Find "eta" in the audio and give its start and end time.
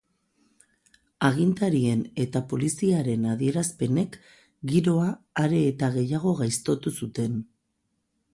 2.23-2.41